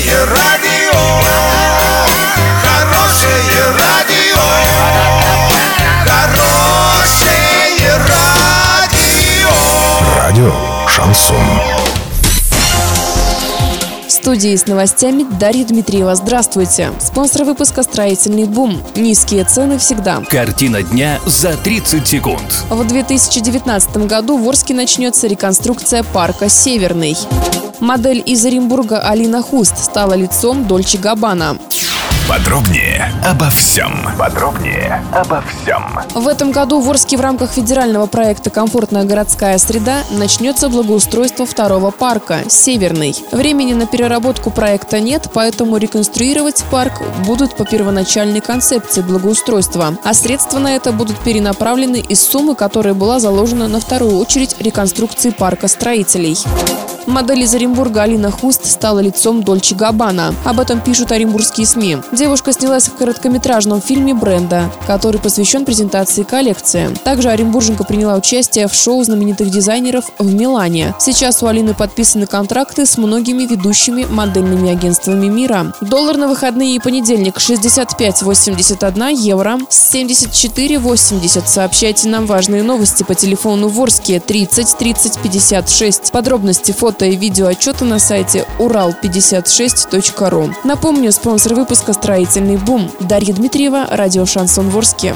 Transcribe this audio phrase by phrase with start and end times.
[0.00, 0.98] Хорошее радио,
[2.62, 4.40] хорошее радио,
[6.06, 9.50] хорошее радио.
[10.16, 10.52] Радио
[10.88, 11.36] Шансон.
[14.06, 16.14] В студии с новостями Дарья Дмитриева.
[16.14, 16.92] Здравствуйте.
[16.98, 18.82] Спонсор выпуска «Строительный бум».
[18.96, 20.22] Низкие цены всегда.
[20.30, 22.64] Картина дня за 30 секунд.
[22.70, 27.18] В 2019 году в Орске начнется реконструкция парка «Северный».
[27.80, 31.56] Модель из Оренбурга Алина Хуст стала лицом Дольче Габбана.
[32.28, 34.06] Подробнее обо всем.
[34.16, 35.82] Подробнее обо всем.
[36.14, 41.90] В этом году в Орске в рамках федерального проекта «Комфортная городская среда» начнется благоустройство второго
[41.90, 43.16] парка «Северный».
[43.32, 50.60] Времени на переработку проекта нет, поэтому реконструировать парк будут по первоначальной концепции благоустройства, а средства
[50.60, 56.36] на это будут перенаправлены из суммы, которая была заложена на вторую очередь реконструкции парка строителей.
[57.06, 60.34] Модель из Оренбурга Алина Хуст стала лицом Дольче Габбана.
[60.44, 61.98] Об этом пишут оренбургские СМИ.
[62.12, 66.90] Девушка снялась в короткометражном фильме «Бренда», который посвящен презентации коллекции.
[67.02, 70.94] Также оренбурженка приняла участие в шоу знаменитых дизайнеров в Милане.
[70.98, 75.72] Сейчас у Алины подписаны контракты с многими ведущими модельными агентствами мира.
[75.80, 81.46] Доллар на выходные и понедельник 65,81 евро, 74,80.
[81.46, 86.12] Сообщайте нам важные новости по телефону Ворске 30 30 56.
[86.12, 90.54] Подробности фото и видео отчета на сайте урал56.ру.
[90.64, 92.90] Напомню, спонсор выпуска «Строительный бум».
[93.00, 95.14] Дарья Дмитриева, радио «Шансон Ворске».